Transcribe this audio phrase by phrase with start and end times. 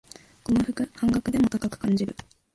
[0.43, 2.15] この服、半額でも高く感じる